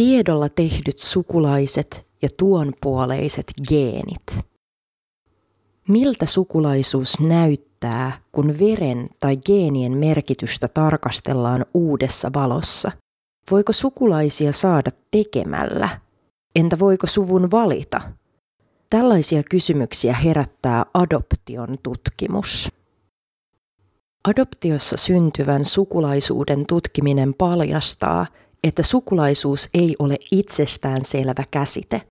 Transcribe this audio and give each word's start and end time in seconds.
Tiedolla 0.00 0.48
tehdyt 0.48 0.98
sukulaiset 0.98 2.04
ja 2.22 2.28
tuonpuoleiset 2.36 3.46
geenit. 3.68 4.38
Miltä 5.88 6.26
sukulaisuus 6.26 7.20
näyttää, 7.20 8.12
kun 8.32 8.58
veren 8.58 9.08
tai 9.18 9.36
geenien 9.36 9.96
merkitystä 9.96 10.68
tarkastellaan 10.68 11.66
uudessa 11.74 12.30
valossa? 12.34 12.92
Voiko 13.50 13.72
sukulaisia 13.72 14.52
saada 14.52 14.90
tekemällä? 15.10 15.88
Entä 16.56 16.78
voiko 16.78 17.06
suvun 17.06 17.50
valita? 17.50 18.00
Tällaisia 18.90 19.42
kysymyksiä 19.50 20.14
herättää 20.14 20.84
adoption 20.94 21.78
tutkimus. 21.82 22.72
Adoptiossa 24.28 24.96
syntyvän 24.96 25.64
sukulaisuuden 25.64 26.66
tutkiminen 26.66 27.34
paljastaa, 27.38 28.26
sukulaisuus 28.82 29.68
ei 29.74 29.96
ole 29.98 30.16
itsestään 30.32 31.04
selvä 31.04 31.44
käsite. 31.50 32.02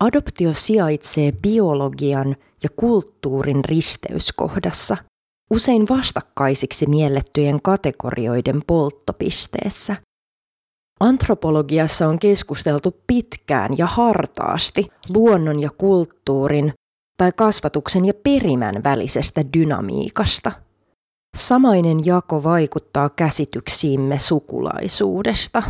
Adoptio 0.00 0.54
sijaitsee 0.54 1.32
biologian 1.32 2.36
ja 2.62 2.68
kulttuurin 2.76 3.64
risteyskohdassa, 3.64 4.96
usein 5.50 5.88
vastakkaisiksi 5.88 6.86
miellettyjen 6.86 7.62
kategorioiden 7.62 8.62
polttopisteessä. 8.66 9.96
Antropologiassa 11.00 12.08
on 12.08 12.18
keskusteltu 12.18 12.96
pitkään 13.06 13.78
ja 13.78 13.86
hartaasti 13.86 14.86
luonnon 15.14 15.62
ja 15.62 15.70
kulttuurin 15.78 16.72
tai 17.16 17.32
kasvatuksen 17.32 18.04
ja 18.04 18.14
perimän 18.14 18.84
välisestä 18.84 19.44
dynamiikasta– 19.52 20.52
Samainen 21.36 22.06
jako 22.06 22.42
vaikuttaa 22.42 23.08
käsityksiimme 23.08 24.18
sukulaisuudesta. 24.18 25.62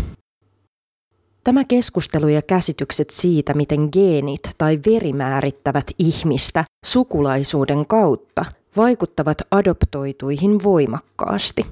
Tämä 1.45 1.65
keskustelu 1.65 2.29
ja 2.29 2.43
käsitykset 2.43 3.11
siitä, 3.11 3.55
miten 3.55 3.89
geenit 3.93 4.41
tai 4.59 4.81
veri 4.87 5.13
määrittävät 5.13 5.87
ihmistä 5.99 6.65
sukulaisuuden 6.87 7.87
kautta, 7.87 8.45
vaikuttavat 8.77 9.39
adoptoituihin 9.51 10.63
voimakkaasti. 10.65 11.67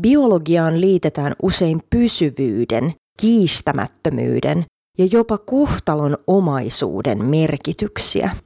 Biologiaan 0.00 0.80
liitetään 0.80 1.34
usein 1.42 1.82
pysyvyyden, 1.90 2.94
kiistämättömyyden 3.20 4.64
ja 4.98 5.08
jopa 5.12 5.38
kohtalon 5.38 6.18
omaisuuden 6.26 7.24
merkityksiä. 7.24 8.36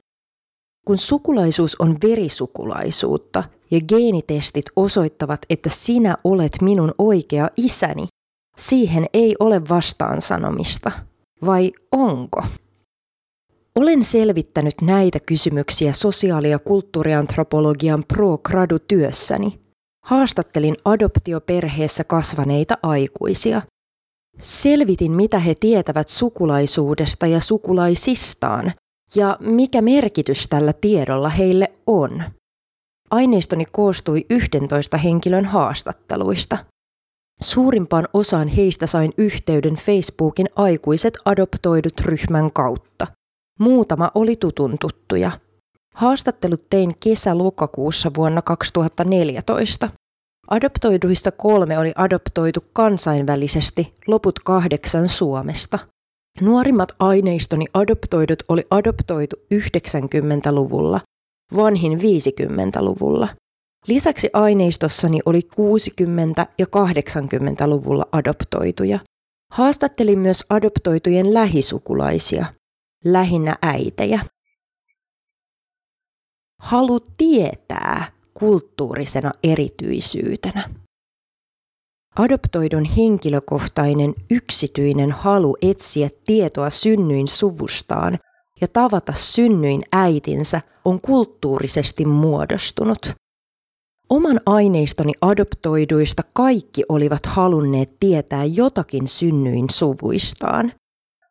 Kun 0.87 0.97
sukulaisuus 0.97 1.75
on 1.79 1.97
verisukulaisuutta 2.03 3.43
ja 3.71 3.81
geenitestit 3.81 4.65
osoittavat, 4.75 5.41
että 5.49 5.69
sinä 5.69 6.17
olet 6.23 6.51
minun 6.61 6.93
oikea 6.97 7.49
isäni, 7.57 8.07
siihen 8.57 9.05
ei 9.13 9.35
ole 9.39 9.61
vastaansanomista. 9.69 10.91
Vai 11.45 11.71
onko? 11.91 12.43
Olen 13.75 14.03
selvittänyt 14.03 14.81
näitä 14.81 15.19
kysymyksiä 15.19 15.93
sosiaali- 15.93 16.49
ja 16.49 16.59
kulttuuriantropologian 16.59 18.03
pro-gradu-työssäni. 18.07 19.59
Haastattelin 20.05 20.75
adoptioperheessä 20.85 22.03
kasvaneita 22.03 22.77
aikuisia. 22.83 23.61
Selvitin, 24.39 25.11
mitä 25.11 25.39
he 25.39 25.55
tietävät 25.55 26.07
sukulaisuudesta 26.07 27.27
ja 27.27 27.39
sukulaisistaan 27.39 28.73
ja 29.15 29.37
mikä 29.39 29.81
merkitys 29.81 30.47
tällä 30.47 30.73
tiedolla 30.73 31.29
heille 31.29 31.71
on. 31.87 32.23
Aineistoni 33.11 33.65
koostui 33.65 34.25
11 34.29 34.97
henkilön 34.97 35.45
haastatteluista. 35.45 36.57
Suurimpaan 37.41 38.07
osaan 38.13 38.47
heistä 38.47 38.87
sain 38.87 39.11
yhteyden 39.17 39.75
Facebookin 39.75 40.47
aikuiset 40.55 41.13
adoptoidut 41.25 42.01
ryhmän 42.01 42.51
kautta. 42.51 43.07
Muutama 43.59 44.11
oli 44.15 44.35
tutun 44.35 44.77
tuttuja. 44.79 45.31
Haastattelut 45.93 46.65
tein 46.69 46.93
kesä-lokakuussa 47.03 48.11
vuonna 48.17 48.41
2014. 48.41 49.89
Adoptoiduista 50.49 51.31
kolme 51.31 51.79
oli 51.79 51.91
adoptoitu 51.95 52.59
kansainvälisesti, 52.73 53.91
loput 54.07 54.39
kahdeksan 54.39 55.09
Suomesta. 55.09 55.79
Nuorimmat 56.41 56.91
aineistoni 56.99 57.65
adoptoidut 57.73 58.43
oli 58.49 58.63
adoptoitu 58.71 59.35
90-luvulla, 59.53 60.99
vanhin 61.55 61.99
50-luvulla. 61.99 63.27
Lisäksi 63.87 64.29
aineistossani 64.33 65.19
oli 65.25 65.39
60- 65.39 66.45
ja 66.57 66.65
80-luvulla 66.65 68.05
adoptoituja. 68.11 68.99
Haastattelin 69.51 70.19
myös 70.19 70.43
adoptoitujen 70.49 71.33
lähisukulaisia, 71.33 72.45
lähinnä 73.05 73.55
äitejä. 73.61 74.19
Halu 76.61 76.99
tietää 76.99 78.11
kulttuurisena 78.33 79.31
erityisyytenä. 79.43 80.69
Adoptoidun 82.15 82.85
henkilökohtainen 82.85 84.13
yksityinen 84.31 85.11
halu 85.11 85.57
etsiä 85.61 86.09
tietoa 86.25 86.69
synnyin 86.69 87.27
suvustaan 87.27 88.19
ja 88.61 88.67
tavata 88.67 89.13
synnyin 89.13 89.81
äitinsä 89.91 90.61
on 90.85 91.01
kulttuurisesti 91.01 92.05
muodostunut. 92.05 92.99
Oman 94.09 94.39
aineistoni 94.45 95.13
adoptoiduista 95.21 96.23
kaikki 96.33 96.83
olivat 96.89 97.25
halunneet 97.25 97.95
tietää 97.99 98.45
jotakin 98.45 99.07
synnyin 99.07 99.65
suvuistaan. 99.71 100.73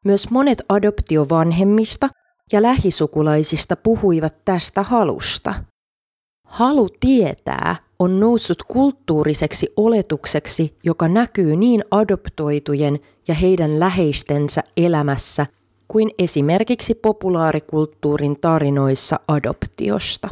Myös 0.05 0.31
monet 0.31 0.63
adoptiovanhemmista 0.69 2.09
ja 2.53 2.63
lähisukulaisista 2.63 3.77
puhuivat 3.77 4.45
tästä 4.45 4.83
halusta. 4.83 5.55
Halu 6.47 6.89
tietää 7.01 7.77
on 7.99 8.21
noussut 8.21 8.63
kulttuuriseksi 8.63 9.73
oletukseksi, 9.77 10.79
joka 10.85 11.09
näkyy 11.09 11.57
niin 11.57 11.85
adoptoitujen 11.91 12.99
ja 13.29 13.35
heidän 13.35 13.81
läheistensä 13.81 14.63
elämässä 14.77 15.47
kuin 15.89 16.11
esimerkiksi 16.19 16.95
populaarikulttuurin 16.95 18.41
tarinoissa 18.41 19.21
adoptiosta. 19.29 20.29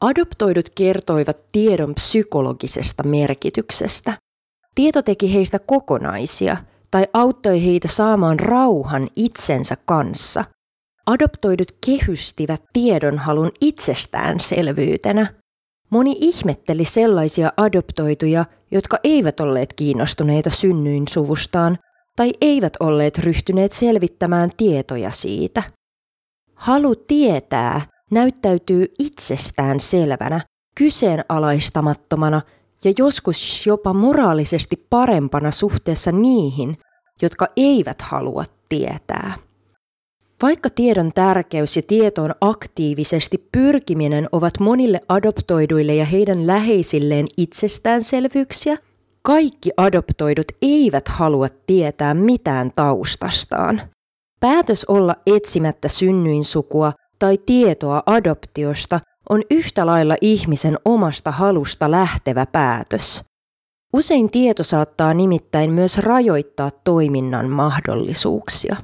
Adoptoidut 0.00 0.70
kertoivat 0.74 1.38
tiedon 1.52 1.94
psykologisesta 1.94 3.02
merkityksestä. 3.02 4.18
Tieto 4.74 5.02
teki 5.02 5.34
heistä 5.34 5.58
kokonaisia 5.58 6.56
tai 6.90 7.06
auttoi 7.12 7.64
heitä 7.64 7.88
saamaan 7.88 8.40
rauhan 8.40 9.08
itsensä 9.16 9.76
kanssa. 9.84 10.44
Adoptoidut 11.06 11.72
kehystivät 11.86 12.62
tiedonhalun 12.72 13.50
itsestäänselvyytenä. 13.60 15.34
Moni 15.90 16.16
ihmetteli 16.20 16.84
sellaisia 16.84 17.52
adoptoituja, 17.56 18.44
jotka 18.70 18.98
eivät 19.04 19.40
olleet 19.40 19.72
kiinnostuneita 19.72 20.50
synnyin 20.50 21.08
suvustaan 21.08 21.78
tai 22.16 22.32
eivät 22.40 22.72
olleet 22.80 23.18
ryhtyneet 23.18 23.72
selvittämään 23.72 24.50
tietoja 24.56 25.10
siitä. 25.10 25.62
Halu 26.54 26.94
tietää 26.94 27.80
näyttäytyy 28.10 28.86
itsestään 28.98 29.80
selvänä, 29.80 30.40
kyseenalaistamattomana 30.74 32.42
ja 32.84 32.92
joskus 32.98 33.66
jopa 33.66 33.92
moraalisesti 33.92 34.86
parempana 34.90 35.50
suhteessa 35.50 36.12
niihin, 36.12 36.76
jotka 37.22 37.46
eivät 37.56 38.02
halua 38.02 38.44
tietää. 38.68 39.34
Vaikka 40.42 40.70
tiedon 40.70 41.12
tärkeys 41.12 41.76
ja 41.76 41.82
tietoon 41.88 42.34
aktiivisesti 42.40 43.48
pyrkiminen 43.52 44.28
ovat 44.32 44.60
monille 44.60 45.00
adoptoiduille 45.08 45.94
ja 45.94 46.04
heidän 46.04 46.46
läheisilleen 46.46 47.26
itsestäänselvyyksiä, 47.36 48.76
kaikki 49.26 49.70
adoptoidut 49.76 50.46
eivät 50.62 51.08
halua 51.08 51.48
tietää 51.66 52.14
mitään 52.14 52.70
taustastaan. 52.76 53.82
Päätös 54.40 54.84
olla 54.84 55.14
etsimättä 55.26 55.88
synnyinsukua 55.88 56.92
tai 57.18 57.38
tietoa 57.46 58.02
adoptiosta 58.06 59.00
on 59.30 59.42
yhtä 59.50 59.86
lailla 59.86 60.16
ihmisen 60.20 60.76
omasta 60.84 61.30
halusta 61.30 61.90
lähtevä 61.90 62.46
päätös. 62.46 63.24
Usein 63.92 64.30
tieto 64.30 64.62
saattaa 64.62 65.14
nimittäin 65.14 65.70
myös 65.70 65.98
rajoittaa 65.98 66.70
toiminnan 66.70 67.48
mahdollisuuksia. 67.48 68.76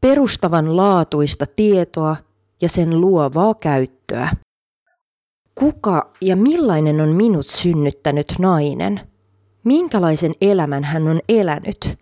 Perustavan 0.00 0.76
laatuista 0.76 1.46
tietoa 1.56 2.16
ja 2.62 2.68
sen 2.68 3.00
luovaa 3.00 3.54
käyttöä. 3.54 4.28
Kuka 5.58 6.12
ja 6.20 6.36
millainen 6.36 7.00
on 7.00 7.08
minut 7.08 7.46
synnyttänyt 7.46 8.34
nainen? 8.38 9.00
Minkälaisen 9.64 10.32
elämän 10.40 10.84
hän 10.84 11.08
on 11.08 11.20
elänyt? 11.28 11.98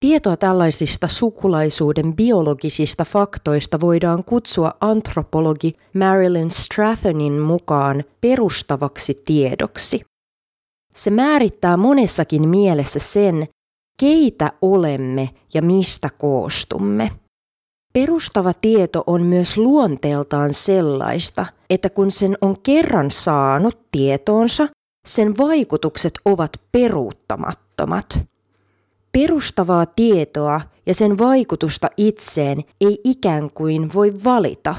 Tietoa 0.00 0.36
tällaisista 0.36 1.08
sukulaisuuden 1.08 2.16
biologisista 2.16 3.04
faktoista 3.04 3.80
voidaan 3.80 4.24
kutsua 4.24 4.72
antropologi 4.80 5.72
Marilyn 5.94 6.50
Strathonin 6.50 7.40
mukaan 7.40 8.04
perustavaksi 8.20 9.22
tiedoksi. 9.24 10.00
Se 10.94 11.10
määrittää 11.10 11.76
monessakin 11.76 12.48
mielessä 12.48 12.98
sen, 12.98 13.48
keitä 14.00 14.52
olemme 14.62 15.30
ja 15.54 15.62
mistä 15.62 16.08
koostumme. 16.18 17.10
Perustava 17.92 18.52
tieto 18.54 19.04
on 19.06 19.22
myös 19.22 19.56
luonteeltaan 19.56 20.54
sellaista, 20.54 21.46
että 21.70 21.90
kun 21.90 22.10
sen 22.10 22.36
on 22.40 22.60
kerran 22.62 23.10
saanut 23.10 23.78
tietoonsa, 23.92 24.68
sen 25.08 25.38
vaikutukset 25.38 26.12
ovat 26.24 26.50
peruuttamattomat. 26.72 28.24
Perustavaa 29.12 29.86
tietoa 29.86 30.60
ja 30.86 30.94
sen 30.94 31.18
vaikutusta 31.18 31.88
itseen 31.96 32.60
ei 32.80 33.00
ikään 33.04 33.50
kuin 33.54 33.90
voi 33.94 34.12
valita. 34.24 34.74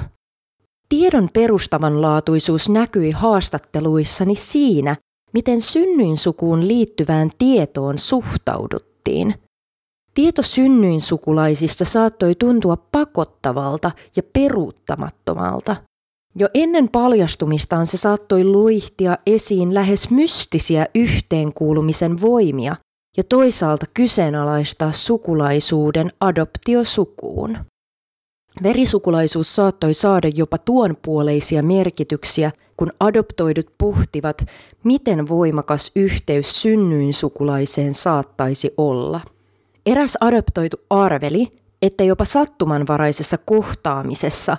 Tiedon 0.90 1.30
perustavanlaatuisuus 1.34 2.70
näkyi 2.70 3.12
haastatteluissani 3.12 4.36
siinä, 4.36 4.96
miten 5.34 5.62
synnyinsukuun 5.62 6.68
liittyvään 6.68 7.30
tietoon 7.38 7.98
suhtauduttiin. 7.98 9.34
Tieto 10.14 10.42
synnyinsukulaisista 10.42 11.86
saattoi 11.86 12.36
tuntua 12.36 12.78
pakottavalta 12.92 13.92
ja 14.16 14.24
peruuttamattomalta. 14.34 15.76
Jo 16.36 16.48
ennen 16.54 16.90
paljastumistaan 16.90 17.88
se 17.88 17.98
saattoi 17.98 18.44
luihtia 18.44 19.18
esiin 19.26 19.74
lähes 19.74 20.10
mystisiä 20.10 20.86
yhteenkuulumisen 20.96 22.22
voimia 22.22 22.76
ja 23.18 23.24
toisaalta 23.24 23.86
kyseenalaistaa 23.94 24.92
sukulaisuuden 24.92 26.12
adoptiosukuun. 26.20 27.58
Verisukulaisuus 28.64 29.56
saattoi 29.56 29.94
saada 29.94 30.28
jopa 30.36 30.58
tuon 30.58 30.98
puoleisia 31.06 31.64
merkityksiä, 31.64 32.52
kun 32.78 32.92
adoptoidut 33.00 33.68
puhtivat, 33.78 34.46
miten 34.84 35.30
voimakas 35.30 35.92
yhteys 35.96 36.62
synnyin 36.62 37.14
sukulaiseen 37.14 37.94
saattaisi 37.94 38.74
olla. 38.78 39.22
Eräs 39.86 40.18
adoptoitu 40.22 40.78
arveli, 40.90 41.48
että 41.82 42.04
jopa 42.04 42.26
sattumanvaraisessa 42.26 43.38
kohtaamisessa 43.38 44.58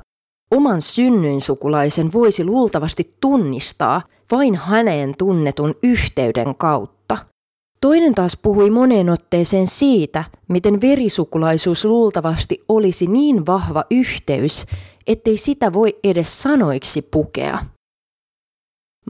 oman 0.50 0.82
synnyin 0.82 1.40
sukulaisen 1.40 2.12
voisi 2.12 2.44
luultavasti 2.44 3.16
tunnistaa 3.20 4.02
vain 4.30 4.54
häneen 4.54 5.14
tunnetun 5.18 5.74
yhteyden 5.82 6.54
kautta. 6.54 7.16
Toinen 7.80 8.14
taas 8.14 8.38
puhui 8.42 8.70
moneen 8.70 9.10
otteeseen 9.10 9.66
siitä, 9.66 10.24
miten 10.48 10.80
verisukulaisuus 10.80 11.84
luultavasti 11.84 12.64
olisi 12.68 13.06
niin 13.06 13.46
vahva 13.46 13.84
yhteys, 13.90 14.66
ettei 15.06 15.36
sitä 15.36 15.72
voi 15.72 15.96
edes 16.04 16.42
sanoiksi 16.42 17.02
pukea. 17.02 17.66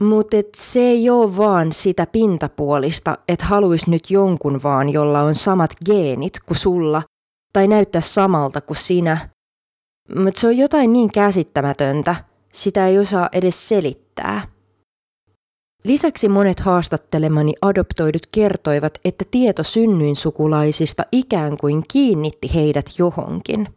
Mutta 0.01 0.37
se 0.55 0.79
ei 0.79 1.09
ole 1.09 1.37
vaan 1.37 1.73
sitä 1.73 2.07
pintapuolista, 2.07 3.17
että 3.27 3.45
haluaisi 3.45 3.89
nyt 3.89 4.11
jonkun 4.11 4.59
vaan, 4.63 4.89
jolla 4.89 5.21
on 5.21 5.35
samat 5.35 5.71
geenit 5.85 6.39
kuin 6.45 6.57
sulla, 6.57 7.03
tai 7.53 7.67
näyttää 7.67 8.01
samalta 8.01 8.61
kuin 8.61 8.77
sinä. 8.77 9.29
Mutta 10.15 10.39
se 10.39 10.47
on 10.47 10.57
jotain 10.57 10.93
niin 10.93 11.11
käsittämätöntä, 11.11 12.15
sitä 12.53 12.87
ei 12.87 12.99
osaa 12.99 13.29
edes 13.31 13.67
selittää. 13.67 14.47
Lisäksi 15.83 16.29
monet 16.29 16.59
haastattelemani 16.59 17.53
adoptoidut 17.61 18.27
kertoivat, 18.31 18.99
että 19.05 19.25
tieto 19.31 19.63
synnyin 19.63 20.15
sukulaisista 20.15 21.03
ikään 21.11 21.57
kuin 21.57 21.83
kiinnitti 21.93 22.53
heidät 22.53 22.85
johonkin. 22.97 23.67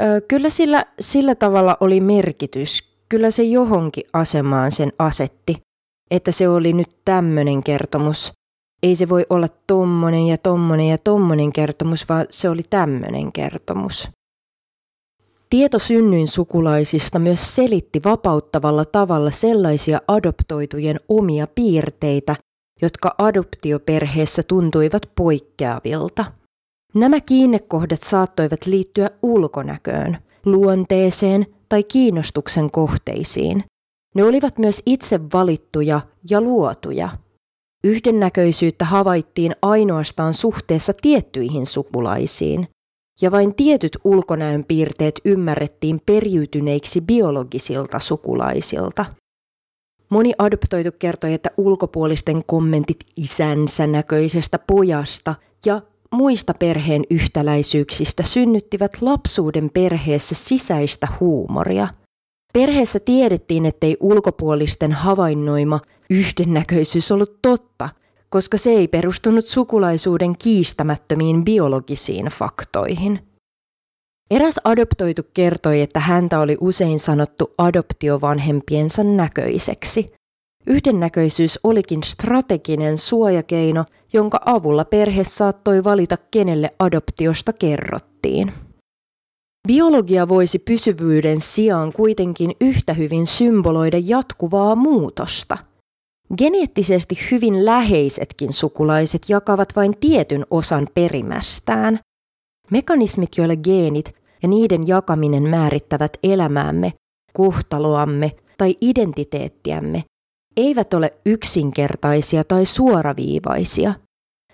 Öö, 0.00 0.20
kyllä 0.20 0.50
sillä, 0.50 0.86
sillä 1.00 1.34
tavalla 1.34 1.76
oli 1.80 2.00
merkitys, 2.00 2.89
kyllä 3.10 3.30
se 3.30 3.42
johonkin 3.42 4.04
asemaan 4.12 4.72
sen 4.72 4.92
asetti, 4.98 5.56
että 6.10 6.32
se 6.32 6.48
oli 6.48 6.72
nyt 6.72 6.88
tämmöinen 7.04 7.62
kertomus. 7.62 8.32
Ei 8.82 8.94
se 8.94 9.08
voi 9.08 9.26
olla 9.30 9.48
tommonen 9.66 10.26
ja 10.26 10.38
tommonen 10.38 10.88
ja 10.88 10.98
tommonen 10.98 11.52
kertomus, 11.52 12.08
vaan 12.08 12.26
se 12.30 12.48
oli 12.48 12.62
tämmöinen 12.70 13.32
kertomus. 13.32 14.10
Tieto 15.50 15.78
synnyin 15.78 16.28
sukulaisista 16.28 17.18
myös 17.18 17.54
selitti 17.54 18.00
vapauttavalla 18.04 18.84
tavalla 18.84 19.30
sellaisia 19.30 20.00
adoptoitujen 20.08 21.00
omia 21.08 21.46
piirteitä, 21.54 22.36
jotka 22.82 23.14
adoptioperheessä 23.18 24.42
tuntuivat 24.48 25.02
poikkeavilta. 25.14 26.24
Nämä 26.94 27.20
kiinnekohdat 27.20 28.02
saattoivat 28.02 28.66
liittyä 28.66 29.10
ulkonäköön, 29.22 30.18
luonteeseen 30.44 31.46
tai 31.70 31.82
kiinnostuksen 31.82 32.70
kohteisiin. 32.70 33.64
Ne 34.14 34.24
olivat 34.24 34.58
myös 34.58 34.82
itse 34.86 35.20
valittuja 35.32 36.00
ja 36.30 36.40
luotuja. 36.40 37.08
Yhdennäköisyyttä 37.84 38.84
havaittiin 38.84 39.52
ainoastaan 39.62 40.34
suhteessa 40.34 40.92
tiettyihin 41.02 41.66
sukulaisiin, 41.66 42.68
ja 43.22 43.30
vain 43.30 43.54
tietyt 43.54 43.98
ulkonäön 44.04 44.64
piirteet 44.64 45.20
ymmärrettiin 45.24 46.00
periytyneiksi 46.06 47.00
biologisilta 47.00 47.98
sukulaisilta. 47.98 49.04
Moni 50.08 50.32
adoptoitu 50.38 50.90
kertoi, 50.98 51.34
että 51.34 51.50
ulkopuolisten 51.56 52.44
kommentit 52.46 53.04
isänsä 53.16 53.86
näköisestä 53.86 54.58
pojasta 54.58 55.34
ja 55.66 55.82
muista 56.14 56.54
perheen 56.54 57.02
yhtäläisyyksistä 57.10 58.22
synnyttivät 58.22 58.92
lapsuuden 59.00 59.70
perheessä 59.74 60.34
sisäistä 60.34 61.08
huumoria. 61.20 61.88
Perheessä 62.52 63.00
tiedettiin, 63.00 63.66
ettei 63.66 63.96
ulkopuolisten 64.00 64.92
havainnoima 64.92 65.80
yhdennäköisyys 66.10 67.12
ollut 67.12 67.42
totta, 67.42 67.88
koska 68.28 68.56
se 68.56 68.70
ei 68.70 68.88
perustunut 68.88 69.46
sukulaisuuden 69.46 70.38
kiistämättömiin 70.38 71.44
biologisiin 71.44 72.26
faktoihin. 72.26 73.20
Eräs 74.30 74.60
adoptoitu 74.64 75.22
kertoi, 75.34 75.80
että 75.80 76.00
häntä 76.00 76.40
oli 76.40 76.56
usein 76.60 76.98
sanottu 76.98 77.54
adoptiovanhempiensa 77.58 79.04
näköiseksi. 79.04 80.06
Yhdennäköisyys 80.66 81.58
olikin 81.64 82.02
strateginen 82.02 82.98
suojakeino, 82.98 83.84
jonka 84.12 84.40
avulla 84.46 84.84
perhe 84.84 85.24
saattoi 85.24 85.84
valita, 85.84 86.16
kenelle 86.30 86.70
adoptiosta 86.78 87.52
kerrottiin. 87.52 88.52
Biologia 89.68 90.28
voisi 90.28 90.58
pysyvyyden 90.58 91.40
sijaan 91.40 91.92
kuitenkin 91.92 92.52
yhtä 92.60 92.94
hyvin 92.94 93.26
symboloida 93.26 93.96
jatkuvaa 94.00 94.74
muutosta– 94.74 95.58
Geneettisesti 96.36 97.18
hyvin 97.30 97.64
läheisetkin 97.64 98.52
sukulaiset 98.52 99.22
jakavat 99.28 99.68
vain 99.76 99.94
tietyn 100.00 100.46
osan 100.50 100.88
perimästään. 100.94 101.98
Mekanismit, 102.70 103.28
joilla 103.36 103.56
geenit 103.56 104.14
ja 104.42 104.48
niiden 104.48 104.86
jakaminen 104.86 105.42
määrittävät 105.42 106.16
elämäämme, 106.22 106.92
kohtaloamme 107.32 108.32
tai 108.58 108.76
identiteettiämme, 108.80 110.04
eivät 110.56 110.94
ole 110.94 111.12
yksinkertaisia 111.26 112.44
tai 112.44 112.66
suoraviivaisia. 112.66 113.94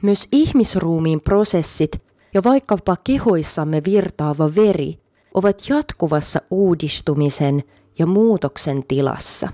Myös 0.03 0.29
ihmisruumiin 0.33 1.21
prosessit 1.21 2.03
ja 2.35 2.45
vaikkapa 2.45 2.97
kehoissamme 3.05 3.83
virtaava 3.85 4.51
veri 4.55 4.99
ovat 5.35 5.69
jatkuvassa 5.69 6.41
uudistumisen 6.51 7.63
ja 7.99 8.07
muutoksen 8.07 8.85
tilassa. 8.89 9.49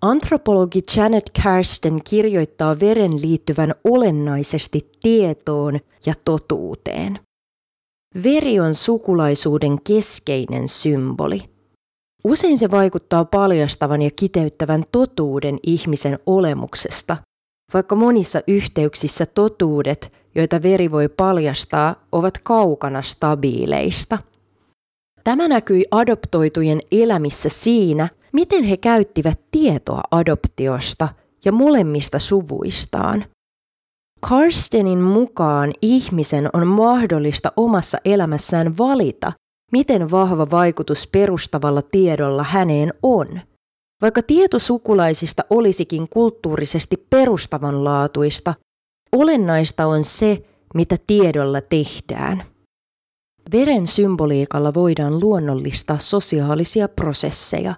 Antropologi 0.00 0.82
Janet 0.96 1.30
Karsten 1.42 2.00
kirjoittaa 2.10 2.80
veren 2.80 3.22
liittyvän 3.22 3.74
olennaisesti 3.84 4.90
tietoon 5.02 5.80
ja 6.06 6.14
totuuteen. 6.24 7.18
Veri 8.24 8.60
on 8.60 8.74
sukulaisuuden 8.74 9.82
keskeinen 9.82 10.68
symboli. 10.68 11.51
Usein 12.24 12.58
se 12.58 12.70
vaikuttaa 12.70 13.24
paljastavan 13.24 14.02
ja 14.02 14.10
kiteyttävän 14.16 14.84
totuuden 14.92 15.58
ihmisen 15.62 16.18
olemuksesta, 16.26 17.16
vaikka 17.74 17.94
monissa 17.94 18.40
yhteyksissä 18.48 19.26
totuudet, 19.26 20.12
joita 20.34 20.62
veri 20.62 20.90
voi 20.90 21.08
paljastaa, 21.08 21.94
ovat 22.12 22.38
kaukana 22.38 23.02
stabiileista. 23.02 24.18
Tämä 25.24 25.48
näkyi 25.48 25.84
adoptoitujen 25.90 26.80
elämissä 26.92 27.48
siinä, 27.48 28.08
miten 28.32 28.64
he 28.64 28.76
käyttivät 28.76 29.40
tietoa 29.50 30.00
adoptiosta 30.10 31.08
ja 31.44 31.52
molemmista 31.52 32.18
suvuistaan. 32.18 33.24
Karstenin 34.20 35.00
mukaan 35.00 35.72
ihmisen 35.82 36.48
on 36.52 36.66
mahdollista 36.66 37.52
omassa 37.56 37.98
elämässään 38.04 38.72
valita, 38.78 39.32
miten 39.72 40.10
vahva 40.10 40.50
vaikutus 40.50 41.06
perustavalla 41.06 41.82
tiedolla 41.82 42.42
häneen 42.42 42.92
on. 43.02 43.40
Vaikka 44.02 44.22
tieto 44.22 44.58
sukulaisista 44.58 45.44
olisikin 45.50 46.08
kulttuurisesti 46.08 46.96
perustavanlaatuista, 47.10 48.54
olennaista 49.12 49.86
on 49.86 50.04
se, 50.04 50.42
mitä 50.74 50.96
tiedolla 51.06 51.60
tehdään. 51.60 52.44
Veren 53.52 53.86
symboliikalla 53.86 54.74
voidaan 54.74 55.20
luonnollistaa 55.20 55.98
sosiaalisia 55.98 56.88
prosesseja, 56.88 57.74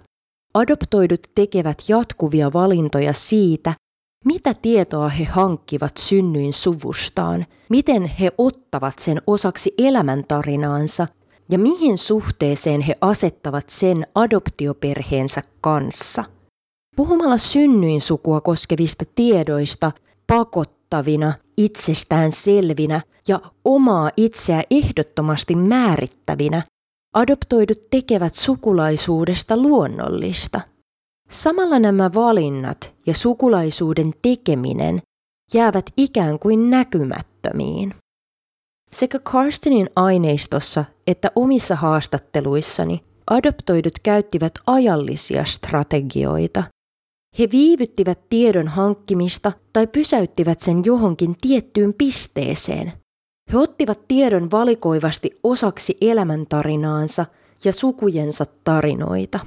Adoptoidut 0.53 1.21
tekevät 1.35 1.77
jatkuvia 1.87 2.53
valintoja 2.53 3.13
siitä, 3.13 3.73
Mitä 4.25 4.53
tietoa 4.53 5.09
he 5.09 5.23
hankkivat 5.23 5.97
synnyin 5.97 6.53
suvustaan, 6.53 7.45
miten 7.69 8.05
he 8.05 8.31
ottavat 8.37 8.99
sen 8.99 9.21
osaksi 9.27 9.73
elämäntarinaansa 9.77 11.07
ja 11.51 11.59
mihin 11.59 11.97
suhteeseen 11.97 12.81
he 12.81 12.95
asettavat 13.01 13.69
sen 13.69 14.07
adoptioperheensä 14.15 15.41
kanssa. 15.61 16.23
Puhumalla 16.95 17.37
synnyinsukua 17.37 18.41
koskevista 18.41 19.05
tiedoista 19.15 19.91
pakottavina, 20.27 21.33
itsestään 21.57 22.31
selvinä 22.31 23.01
ja 23.27 23.39
omaa 23.65 24.11
itseä 24.17 24.63
ehdottomasti 24.71 25.55
määrittävinä, 25.55 26.63
adoptoidut 27.13 27.89
tekevät 27.89 28.33
sukulaisuudesta 28.33 29.57
luonnollista. 29.57 30.61
Samalla 31.29 31.79
nämä 31.79 32.13
valinnat 32.13 32.93
ja 33.05 33.13
sukulaisuuden 33.13 34.13
tekeminen 34.21 35.01
jäävät 35.53 35.85
ikään 35.97 36.39
kuin 36.39 36.69
näkymättömiin. 36.69 37.93
Sekä 38.95 39.19
Karstenin 39.19 39.89
aineistossa 39.95 40.85
että 41.07 41.31
omissa 41.35 41.75
haastatteluissani 41.75 43.03
adoptoidut 43.29 43.93
käyttivät 44.03 44.53
ajallisia 44.67 45.45
strategioita. 45.45 46.63
He 47.39 47.47
viivyttivät 47.51 48.19
tiedon 48.29 48.67
hankkimista 48.67 49.51
tai 49.73 49.87
pysäyttivät 49.87 50.59
sen 50.59 50.81
johonkin 50.85 51.35
tiettyyn 51.41 51.93
pisteeseen. 51.93 52.93
He 53.53 53.57
ottivat 53.57 54.07
tiedon 54.07 54.51
valikoivasti 54.51 55.31
osaksi 55.43 55.97
elämäntarinaansa 56.01 57.25
ja 57.63 57.73
sukujensa 57.73 58.45
tarinoita. 58.63 59.39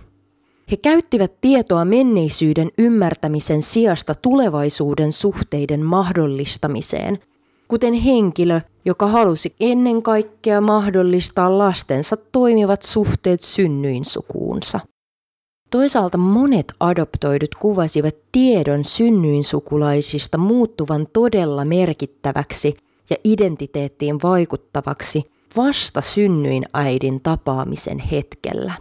He 0.71 0.77
käyttivät 0.77 1.41
tietoa 1.41 1.85
menneisyyden 1.85 2.71
ymmärtämisen 2.79 3.63
sijasta 3.63 4.15
tulevaisuuden 4.15 5.13
suhteiden 5.13 5.85
mahdollistamiseen, 5.85 7.19
kuten 7.69 7.95
henkilö, 7.95 8.61
joka 8.89 9.07
halusi 9.07 9.55
ennen 9.61 10.03
kaikkea 10.03 10.61
mahdollistaa 10.61 11.59
lastensa 11.59 12.17
toimivat 12.17 12.83
suhteet 12.83 13.41
synnyinsukuunsa. 13.41 14.81
Toisaalta 15.71 16.19
monet 16.19 16.73
adoptoidut 16.81 17.55
kuvasivat 17.55 18.15
tiedon 18.33 18.85
synnyinsukulaisista 18.85 20.39
muuttuvan 20.39 21.07
todella 21.13 21.65
merkittäväksi 21.65 22.77
ja 23.11 23.17
identiteettiin 23.25 24.23
vaikuttavaksi 24.23 25.31
vasta 25.57 26.01
synnyin 26.01 26.65
äidin 26.75 27.21
tapaamisen 27.21 27.99
hetkellä. 27.99 28.73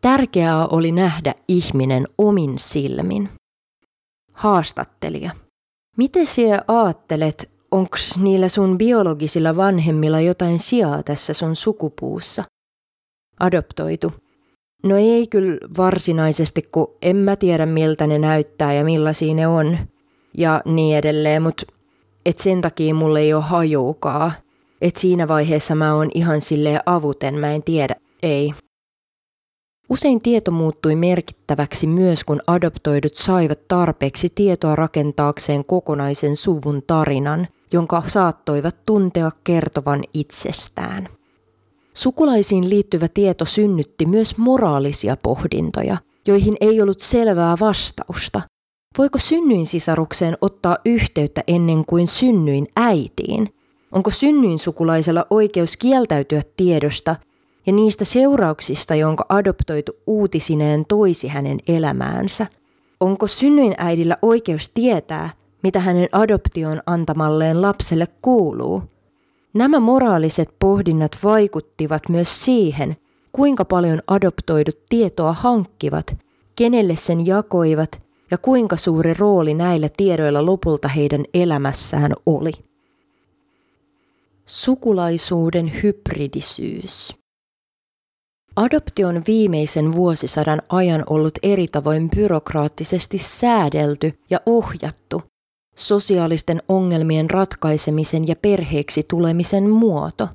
Tärkeää 0.00 0.66
oli 0.66 0.92
nähdä 0.92 1.34
ihminen 1.48 2.08
omin 2.18 2.58
silmin. 2.58 3.28
Haastattelija. 4.32 5.30
Miten 5.96 6.26
sinä 6.26 6.62
aattelet, 6.68 7.57
onks 7.70 8.18
niillä 8.18 8.48
sun 8.48 8.78
biologisilla 8.78 9.56
vanhemmilla 9.56 10.20
jotain 10.20 10.58
sijaa 10.58 11.02
tässä 11.02 11.32
sun 11.32 11.56
sukupuussa? 11.56 12.44
Adoptoitu. 13.40 14.12
No 14.84 14.96
ei 14.96 15.26
kyllä 15.26 15.58
varsinaisesti, 15.76 16.62
kun 16.62 16.94
en 17.02 17.16
mä 17.16 17.36
tiedä 17.36 17.66
miltä 17.66 18.06
ne 18.06 18.18
näyttää 18.18 18.72
ja 18.72 18.84
millaisia 18.84 19.34
ne 19.34 19.46
on. 19.46 19.78
Ja 20.34 20.62
niin 20.64 20.96
edelleen, 20.96 21.42
mutta 21.42 21.66
et 22.26 22.38
sen 22.38 22.60
takia 22.60 22.94
mulle 22.94 23.20
ei 23.20 23.34
ole 23.34 23.42
hajuukaa. 23.42 24.32
Et 24.80 24.96
siinä 24.96 25.28
vaiheessa 25.28 25.74
mä 25.74 25.94
oon 25.94 26.08
ihan 26.14 26.40
silleen 26.40 26.80
avuten, 26.86 27.38
mä 27.38 27.52
en 27.52 27.62
tiedä. 27.62 27.94
Ei, 28.22 28.52
Usein 29.90 30.22
tieto 30.22 30.50
muuttui 30.50 30.96
merkittäväksi 30.96 31.86
myös, 31.86 32.24
kun 32.24 32.40
adoptoidut 32.46 33.14
saivat 33.14 33.68
tarpeeksi 33.68 34.28
tietoa 34.34 34.76
rakentaakseen 34.76 35.64
kokonaisen 35.64 36.36
suvun 36.36 36.82
tarinan, 36.86 37.48
jonka 37.72 38.02
saattoivat 38.06 38.76
tuntea 38.86 39.30
kertovan 39.44 40.04
itsestään. 40.14 41.08
Sukulaisiin 41.94 42.70
liittyvä 42.70 43.08
tieto 43.08 43.44
synnytti 43.44 44.06
myös 44.06 44.36
moraalisia 44.36 45.16
pohdintoja, 45.22 45.96
joihin 46.26 46.56
ei 46.60 46.82
ollut 46.82 47.00
selvää 47.00 47.56
vastausta. 47.60 48.40
Voiko 48.98 49.18
synnyin 49.18 49.66
sisarukseen 49.66 50.36
ottaa 50.40 50.76
yhteyttä 50.84 51.44
ennen 51.46 51.84
kuin 51.84 52.06
synnyin 52.06 52.66
äitiin? 52.76 53.54
Onko 53.92 54.10
synnyin 54.10 54.58
sukulaisella 54.58 55.26
oikeus 55.30 55.76
kieltäytyä 55.76 56.42
tiedosta, 56.56 57.16
ja 57.66 57.72
niistä 57.72 58.04
seurauksista, 58.04 58.94
jonka 58.94 59.26
adoptoitu 59.28 59.92
uutisineen 60.06 60.84
toisi 60.86 61.28
hänen 61.28 61.58
elämäänsä. 61.68 62.46
Onko 63.00 63.26
äidillä 63.76 64.16
oikeus 64.22 64.68
tietää, 64.68 65.30
mitä 65.62 65.80
hänen 65.80 66.08
adoption 66.12 66.82
antamalleen 66.86 67.62
lapselle 67.62 68.06
kuuluu? 68.22 68.82
Nämä 69.54 69.80
moraaliset 69.80 70.48
pohdinnat 70.58 71.18
vaikuttivat 71.24 72.08
myös 72.08 72.44
siihen, 72.44 72.96
kuinka 73.32 73.64
paljon 73.64 74.02
adoptoidut 74.06 74.78
tietoa 74.88 75.32
hankkivat, 75.32 76.16
kenelle 76.56 76.96
sen 76.96 77.26
jakoivat 77.26 78.02
ja 78.30 78.38
kuinka 78.38 78.76
suuri 78.76 79.14
rooli 79.14 79.54
näillä 79.54 79.88
tiedoilla 79.96 80.46
lopulta 80.46 80.88
heidän 80.88 81.24
elämässään 81.34 82.12
oli. 82.26 82.52
Sukulaisuuden 84.46 85.72
hybridisyys. 85.82 87.18
Adoption 88.56 89.22
viimeisen 89.26 89.92
vuosisadan 89.92 90.62
ajan 90.68 91.04
ollut 91.10 91.38
eri 91.42 91.66
tavoin 91.66 92.10
byrokraattisesti 92.10 93.18
säädelty 93.18 94.18
ja 94.30 94.40
ohjattu, 94.46 95.22
sosiaalisten 95.78 96.62
ongelmien 96.68 97.30
ratkaisemisen 97.30 98.28
ja 98.28 98.36
perheeksi 98.36 99.02
tulemisen 99.08 99.70
muoto. 99.70 100.28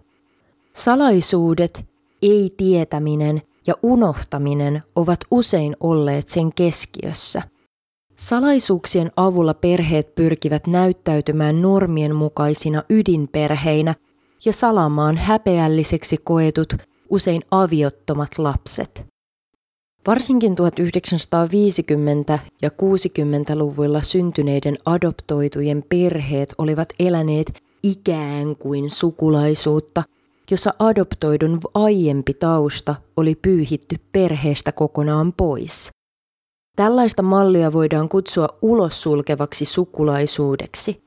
Salaisuudet, 0.74 1.86
ei-tietäminen 2.22 3.42
ja 3.68 3.74
unohtaminen 3.84 4.84
ovat 4.96 5.20
usein 5.32 5.76
olleet 5.80 6.30
sen 6.30 6.54
keskiössä. 6.54 7.42
Salaisuuksien 8.16 9.12
avulla 9.16 9.54
perheet 9.54 10.16
pyrkivät 10.16 10.68
näyttäytymään 10.68 11.62
normien 11.62 12.16
mukaisina 12.16 12.84
ydinperheinä 12.90 13.96
ja 14.46 14.54
salamaan 14.54 15.18
häpeälliseksi 15.18 16.18
koetut 16.24 16.74
usein 17.10 17.42
aviottomat 17.52 18.38
lapset. 18.38 19.13
Varsinkin 20.08 20.56
1950- 22.36 22.40
ja 22.62 22.70
60-luvuilla 22.70 24.02
syntyneiden 24.02 24.78
adoptoitujen 24.86 25.84
perheet 25.90 26.56
olivat 26.58 26.90
eläneet 27.00 27.64
ikään 27.84 28.56
kuin 28.56 28.92
sukulaisuutta, 28.92 30.04
jossa 30.52 30.74
adoptoidun 30.80 31.60
aiempi 31.74 32.34
tausta 32.34 32.96
oli 33.18 33.36
pyyhitty 33.36 33.96
perheestä 34.12 34.72
kokonaan 34.72 35.34
pois. 35.34 35.90
Tällaista 36.76 37.22
mallia 37.22 37.74
voidaan 37.74 38.10
kutsua 38.10 38.48
ulos 38.62 39.04
sulkevaksi 39.04 39.66
sukulaisuudeksi. 39.66 41.04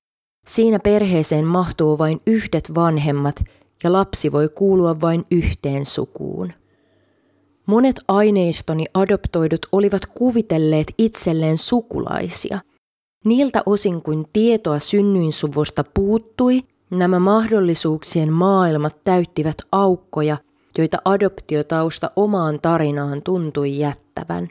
Siinä 0.47 0.79
perheeseen 0.79 1.45
mahtuu 1.47 1.99
vain 1.99 2.21
yhdet 2.27 2.75
vanhemmat 2.75 3.45
ja 3.85 3.93
lapsi 3.93 4.33
voi 4.33 4.49
kuulua 4.49 5.01
vain 5.01 5.25
yhteen 5.31 5.87
sukuun. 5.87 6.53
Monet 7.67 8.01
aineistoni 8.09 8.85
adoptoidut 8.95 9.67
olivat 9.73 10.07
kuvitelleet 10.07 10.87
itselleen 10.99 11.59
sukulaisia. 11.59 12.61
Niiltä 13.25 13.63
osin 13.67 14.03
kuin 14.03 14.25
tietoa 14.33 14.79
synnyinsuvusta 14.79 15.85
puuttui, 15.95 16.61
nämä 16.91 17.19
mahdollisuuksien 17.19 18.33
maailmat 18.33 18.97
täyttivät 19.05 19.57
aukkoja, 19.73 20.37
joita 20.79 20.99
adoptiotausta 21.05 22.11
omaan 22.17 22.61
tarinaan 22.63 23.23
tuntui 23.23 23.79
jättävän. 23.79 24.49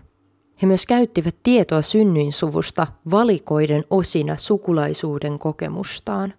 He 0.62 0.68
myös 0.68 0.86
käyttivät 0.86 1.36
tietoa 1.44 1.82
synnyinsuvusta 1.82 2.88
valikoiden 3.12 3.84
osina 3.90 4.38
sukulaisuuden 4.38 5.40
kokemustaan. 5.40 6.34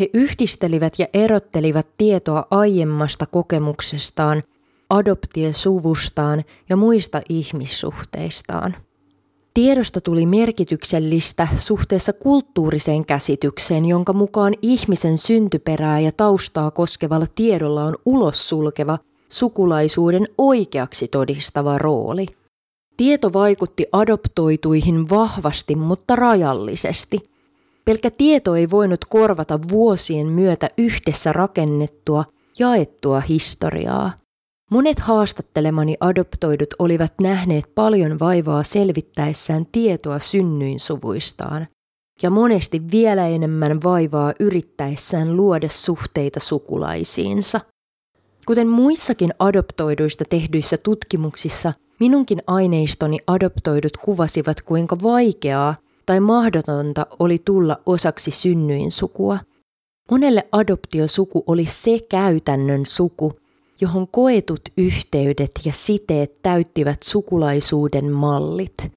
He 0.00 0.10
yhdistelivät 0.14 0.98
ja 0.98 1.06
erottelivat 1.14 1.88
tietoa 1.98 2.46
aiemmasta 2.50 3.26
kokemuksestaan, 3.26 4.42
adoptiesuvustaan 4.92 6.44
ja 6.68 6.76
muista 6.76 7.20
ihmissuhteistaan. 7.28 8.76
Tiedosta 9.54 10.00
tuli 10.00 10.26
merkityksellistä 10.26 11.48
suhteessa 11.56 12.12
kulttuuriseen 12.12 13.04
käsitykseen, 13.04 13.84
jonka 13.84 14.12
mukaan 14.12 14.54
ihmisen 14.62 15.18
syntyperää 15.18 16.00
ja 16.00 16.12
taustaa 16.12 16.70
koskevalla 16.70 17.26
tiedolla 17.34 17.84
on 17.84 17.96
ulos 18.06 18.48
sulkeva 18.48 18.98
sukulaisuuden 19.28 20.28
oikeaksi 20.38 21.08
todistava 21.08 21.78
rooli. 21.78 22.26
Tieto 22.96 23.32
vaikutti 23.32 23.86
adoptoituihin 23.92 25.10
vahvasti, 25.10 25.76
mutta 25.76 26.16
rajallisesti– 26.16 27.20
Pelkkä 27.84 28.10
tieto 28.10 28.56
ei 28.56 28.70
voinut 28.70 29.04
korvata 29.04 29.58
vuosien 29.70 30.26
myötä 30.26 30.70
yhdessä 30.78 31.32
rakennettua, 31.32 32.24
jaettua 32.58 33.20
historiaa. 33.20 34.12
Monet 34.72 34.98
haastattelemani 34.98 35.94
adoptoidut 36.00 36.68
olivat 36.78 37.12
nähneet 37.20 37.64
paljon 37.74 38.18
vaivaa 38.18 38.62
selvittäessään 38.62 39.66
tietoa 39.72 40.18
synnyinsuvuistaan. 40.18 41.66
ja 42.22 42.30
monesti 42.30 42.82
vielä 42.92 43.28
enemmän 43.28 43.82
vaivaa 43.84 44.32
yrittäessään 44.40 45.36
luoda 45.36 45.68
suhteita 45.68 46.40
sukulaisiinsa. 46.40 47.60
Kuten 48.46 48.68
muissakin 48.68 49.34
adoptoiduista 49.38 50.24
tehdyissä 50.30 50.76
tutkimuksissa, 50.76 51.72
minunkin 52.00 52.38
aineistoni 52.46 53.18
adoptoidut 53.26 53.96
kuvasivat 53.96 54.60
kuinka 54.60 54.96
vaikeaa 55.02 55.74
tai 56.06 56.20
mahdotonta 56.20 57.06
oli 57.18 57.38
tulla 57.44 57.80
osaksi 57.86 58.30
synnyin 58.30 58.90
sukua. 58.90 59.38
Monelle 60.10 60.48
adoptiosuku 60.52 61.44
oli 61.46 61.66
se 61.66 61.98
käytännön 62.08 62.86
suku, 62.86 63.32
johon 63.80 64.08
koetut 64.08 64.60
yhteydet 64.76 65.50
ja 65.64 65.72
siteet 65.72 66.42
täyttivät 66.42 67.02
sukulaisuuden 67.02 68.12
mallit. 68.12 68.92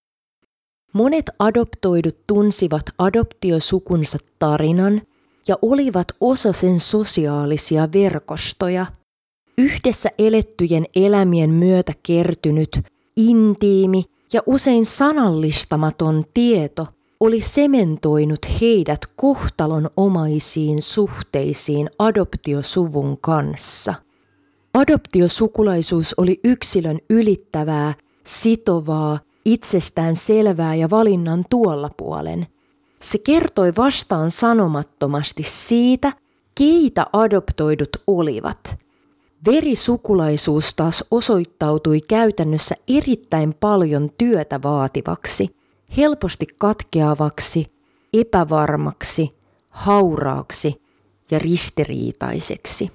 Monet 0.93 1.25
adoptoidut 1.39 2.17
tunsivat 2.27 2.83
adoptiosukunsa 2.97 4.17
tarinan 4.39 5.01
ja 5.47 5.57
olivat 5.61 6.07
osa 6.21 6.53
sen 6.53 6.79
sosiaalisia 6.79 7.89
verkostoja. 7.93 8.85
Yhdessä 9.57 10.09
elettyjen 10.19 10.85
elämien 10.95 11.49
myötä 11.49 11.93
kertynyt 12.03 12.79
intiimi 13.17 14.03
ja 14.33 14.41
usein 14.45 14.85
sanallistamaton 14.85 16.23
tieto 16.33 16.87
oli 17.19 17.41
sementoinut 17.41 18.39
heidät 18.61 18.99
kohtalon 19.15 19.89
omaisiin 19.97 20.81
suhteisiin 20.81 21.89
adoptiosuvun 21.99 23.17
kanssa. 23.21 23.93
Adoptiosukulaisuus 24.75 26.13
oli 26.17 26.39
yksilön 26.43 26.99
ylittävää, 27.09 27.93
sitovaa, 28.25 29.19
itsestään 29.45 30.15
selvää 30.15 30.75
ja 30.75 30.89
valinnan 30.89 31.45
tuolla 31.49 31.89
puolen. 31.97 32.47
Se 33.01 33.17
kertoi 33.17 33.73
vastaan 33.77 34.31
sanomattomasti 34.31 35.43
siitä, 35.43 36.13
keitä 36.55 37.05
adoptoidut 37.13 37.89
olivat. 38.07 38.77
Verisukulaisuus 39.45 40.73
taas 40.73 41.03
osoittautui 41.11 42.01
käytännössä 42.01 42.75
erittäin 42.87 43.53
paljon 43.53 44.11
työtä 44.17 44.59
vaativaksi, 44.63 45.55
helposti 45.97 46.45
katkeavaksi, 46.57 47.65
epävarmaksi, 48.13 49.35
hauraaksi 49.69 50.81
ja 51.31 51.39
ristiriitaiseksi. 51.39 52.91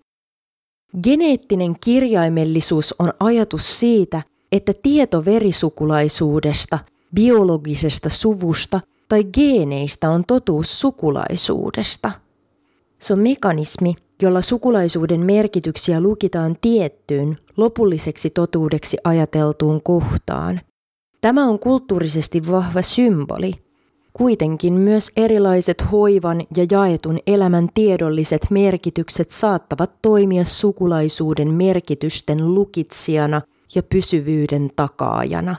Geneettinen 1.02 1.76
kirjaimellisuus 1.84 2.94
on 2.98 3.12
ajatus 3.20 3.80
siitä, 3.80 4.22
että 4.52 4.72
tieto 4.82 5.24
verisukulaisuudesta, 5.24 6.78
biologisesta 7.14 8.08
suvusta 8.08 8.80
tai 9.08 9.24
geeneistä 9.24 10.10
on 10.10 10.24
totuus 10.24 10.80
sukulaisuudesta. 10.80 12.12
Se 12.98 13.12
on 13.12 13.18
mekanismi, 13.18 13.94
jolla 14.22 14.42
sukulaisuuden 14.42 15.20
merkityksiä 15.20 16.00
lukitaan 16.00 16.56
tiettyyn, 16.60 17.36
lopulliseksi 17.56 18.30
totuudeksi 18.30 18.96
ajateltuun 19.04 19.82
kohtaan. 19.82 20.60
Tämä 21.20 21.44
on 21.44 21.58
kulttuurisesti 21.58 22.42
vahva 22.50 22.82
symboli. 22.82 23.52
Kuitenkin 24.12 24.72
myös 24.72 25.10
erilaiset 25.16 25.92
hoivan 25.92 26.46
ja 26.56 26.66
jaetun 26.70 27.18
elämän 27.26 27.68
tiedolliset 27.74 28.46
merkitykset 28.50 29.30
saattavat 29.30 29.90
toimia 30.02 30.44
sukulaisuuden 30.44 31.54
merkitysten 31.54 32.54
lukitsijana 32.54 33.42
ja 33.74 33.82
pysyvyyden 33.82 34.70
takaajana. 34.76 35.56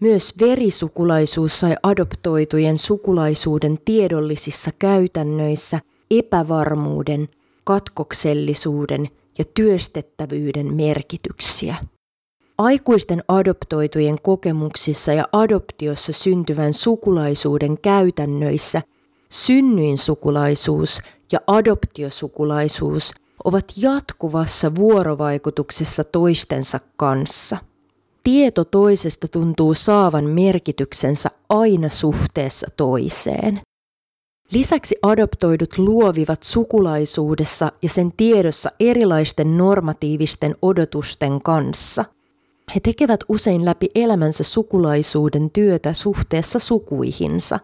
Myös 0.00 0.34
verisukulaisuus 0.40 1.60
sai 1.60 1.76
adoptoitujen 1.82 2.78
sukulaisuuden 2.78 3.78
tiedollisissa 3.84 4.70
käytännöissä 4.78 5.80
epävarmuuden, 6.10 7.28
katkoksellisuuden 7.64 9.08
ja 9.38 9.44
työstettävyyden 9.54 10.74
merkityksiä. 10.74 11.76
Aikuisten 12.58 13.22
adoptoitujen 13.28 14.16
kokemuksissa 14.22 15.12
ja 15.12 15.24
adoptiossa 15.32 16.12
syntyvän 16.12 16.72
sukulaisuuden 16.72 17.78
käytännöissä 17.80 18.82
synnyinsukulaisuus 19.30 21.00
ja 21.32 21.40
adoptiosukulaisuus 21.46 23.12
ovat 23.44 23.64
jatkuvassa 23.76 24.74
vuorovaikutuksessa 24.74 26.04
toistensa 26.04 26.80
kanssa. 26.96 27.56
Tieto 28.24 28.64
toisesta 28.64 29.28
tuntuu 29.28 29.74
saavan 29.74 30.24
merkityksensä 30.24 31.28
aina 31.48 31.88
suhteessa 31.88 32.66
toiseen. 32.76 33.60
Lisäksi 34.52 34.96
adoptoidut 35.02 35.78
luovivat 35.78 36.42
sukulaisuudessa 36.42 37.72
ja 37.82 37.88
sen 37.88 38.12
tiedossa 38.16 38.70
erilaisten 38.80 39.58
normatiivisten 39.58 40.56
odotusten 40.62 41.42
kanssa. 41.42 42.04
He 42.74 42.80
tekevät 42.80 43.20
usein 43.28 43.64
läpi 43.64 43.88
elämänsä 43.94 44.44
sukulaisuuden 44.44 45.50
työtä 45.50 45.92
suhteessa 45.92 46.58
sukuihinsa. 46.58 47.58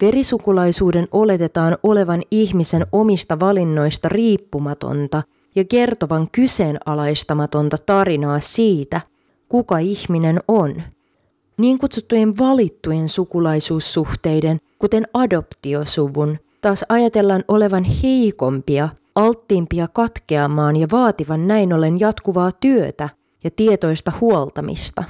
Verisukulaisuuden 0.00 1.08
oletetaan 1.12 1.78
olevan 1.82 2.22
ihmisen 2.30 2.86
omista 2.92 3.40
valinnoista 3.40 4.08
riippumatonta 4.08 5.22
ja 5.54 5.64
kertovan 5.64 6.28
kyseenalaistamatonta 6.32 7.76
tarinaa 7.86 8.40
siitä, 8.40 9.00
kuka 9.48 9.78
ihminen 9.78 10.40
on. 10.48 10.82
Niin 11.56 11.78
kutsuttujen 11.78 12.38
valittujen 12.38 13.08
sukulaisuussuhteiden, 13.08 14.60
kuten 14.78 15.06
adoptiosuvun, 15.14 16.38
taas 16.60 16.84
ajatellaan 16.88 17.44
olevan 17.48 17.84
heikompia, 17.84 18.88
alttiimpia 19.14 19.88
katkeamaan 19.88 20.76
ja 20.76 20.86
vaativan 20.92 21.48
näin 21.48 21.72
ollen 21.72 22.00
jatkuvaa 22.00 22.52
työtä 22.52 23.08
ja 23.44 23.50
tietoista 23.50 24.12
huoltamista. 24.20 25.04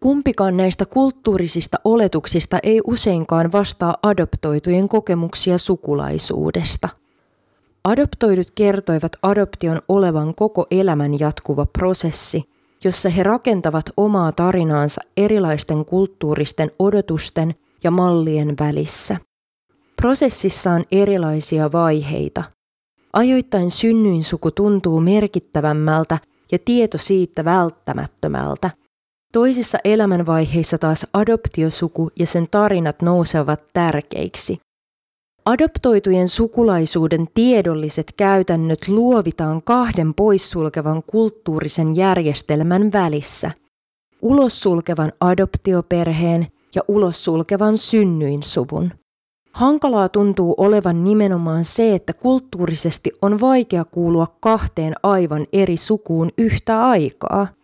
Kumpikaan 0.00 0.56
näistä 0.56 0.86
kulttuurisista 0.86 1.78
oletuksista 1.84 2.58
ei 2.62 2.80
useinkaan 2.84 3.52
vastaa 3.52 3.96
adoptoitujen 4.02 4.88
kokemuksia 4.88 5.58
sukulaisuudesta. 5.58 6.88
Adoptoidut 7.84 8.50
kertoivat 8.54 9.12
adoption 9.22 9.80
olevan 9.88 10.34
koko 10.34 10.66
elämän 10.70 11.18
jatkuva 11.18 11.66
prosessi, 11.66 12.44
jossa 12.84 13.08
he 13.08 13.22
rakentavat 13.22 13.84
omaa 13.96 14.32
tarinaansa 14.32 15.00
erilaisten 15.16 15.84
kulttuuristen 15.84 16.70
odotusten 16.78 17.54
ja 17.84 17.90
mallien 17.90 18.54
välissä. 18.60 19.16
Prosessissa 19.96 20.70
on 20.70 20.84
erilaisia 20.92 21.72
vaiheita. 21.72 22.44
Ajoittain 23.12 23.70
synnyinsuku 23.70 24.50
tuntuu 24.50 25.00
merkittävämmältä 25.00 26.18
ja 26.54 26.58
tieto 26.64 26.98
siitä 26.98 27.44
välttämättömältä– 27.44 28.70
Toisissa 29.34 29.78
elämänvaiheissa 29.84 30.78
taas 30.78 31.06
adoptiosuku 31.12 32.10
ja 32.18 32.26
sen 32.26 32.48
tarinat 32.50 33.02
nousevat 33.02 33.64
tärkeiksi. 33.72 34.58
Adoptoitujen 35.44 36.28
sukulaisuuden 36.28 37.26
tiedolliset 37.34 38.12
käytännöt 38.16 38.88
luovitaan 38.88 39.62
kahden 39.62 40.14
poissulkevan 40.14 41.02
kulttuurisen 41.02 41.96
järjestelmän 41.96 42.92
välissä. 42.92 43.50
Ulos 44.22 44.60
sulkevan 44.60 45.12
adoptioperheen 45.20 46.46
ja 46.74 46.82
ulos 46.88 47.24
sulkevan 47.24 47.78
synnyinsuvun. 47.78 48.92
Hankalaa 49.54 50.08
tuntuu 50.08 50.54
olevan 50.56 51.04
nimenomaan 51.04 51.64
se, 51.64 51.94
että 51.94 52.12
kulttuurisesti 52.12 53.12
on 53.22 53.40
vaikea 53.40 53.84
kuulua 53.84 54.26
kahteen 54.40 54.94
aivan 55.02 55.46
eri 55.52 55.76
sukuun 55.76 56.30
yhtä 56.38 56.86
aikaa– 56.86 57.46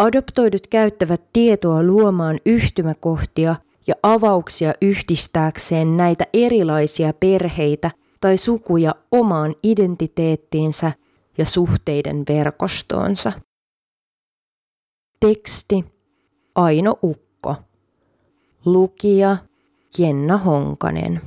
Adoptoidut 0.00 0.66
käyttävät 0.66 1.22
tietoa 1.32 1.82
luomaan 1.82 2.38
yhtymäkohtia 2.46 3.56
ja 3.86 3.94
avauksia 4.02 4.72
yhdistääkseen 4.82 5.96
näitä 5.96 6.24
erilaisia 6.34 7.12
perheitä 7.12 7.90
tai 8.20 8.36
sukuja 8.36 8.94
omaan 9.10 9.54
identiteettiinsä 9.62 10.92
ja 11.38 11.44
suhteiden 11.44 12.24
verkostoonsa. 12.28 13.32
Teksti 15.20 15.84
Aino 16.54 16.98
Ukko. 17.02 17.54
Lukija 18.64 19.36
Jenna 19.98 20.38
Honkanen. 20.38 21.20